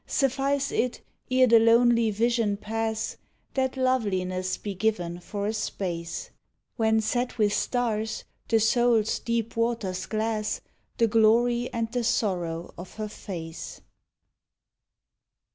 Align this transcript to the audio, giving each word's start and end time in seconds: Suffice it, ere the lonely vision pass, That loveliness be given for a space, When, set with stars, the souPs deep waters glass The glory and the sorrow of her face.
Suffice 0.07 0.71
it, 0.71 1.01
ere 1.29 1.45
the 1.45 1.59
lonely 1.59 2.09
vision 2.09 2.57
pass, 2.57 3.17
That 3.53 3.77
loveliness 3.77 4.57
be 4.57 4.73
given 4.73 5.19
for 5.19 5.45
a 5.45 5.53
space, 5.53 6.31
When, 6.75 7.01
set 7.01 7.37
with 7.37 7.53
stars, 7.53 8.23
the 8.47 8.57
souPs 8.59 9.19
deep 9.23 9.55
waters 9.55 10.07
glass 10.07 10.61
The 10.97 11.05
glory 11.05 11.71
and 11.71 11.91
the 11.91 12.03
sorrow 12.03 12.73
of 12.79 12.95
her 12.95 13.09
face. 13.09 13.81